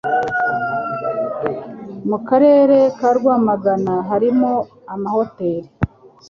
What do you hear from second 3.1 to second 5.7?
Rwamagana harimo amahoteri,